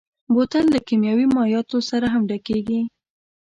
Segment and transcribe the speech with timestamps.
[0.33, 2.81] بوتل له کيمیاوي مایعاتو سره هم ډکېږي.